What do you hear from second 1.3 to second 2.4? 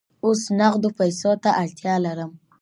ته اړتیا لرم.